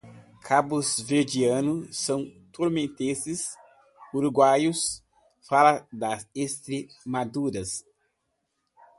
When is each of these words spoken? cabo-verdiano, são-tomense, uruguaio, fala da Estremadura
cabo-verdiano, 0.41 1.87
são-tomense, 1.93 3.47
uruguaio, 4.11 4.71
fala 5.47 5.87
da 5.93 6.17
Estremadura 6.33 7.61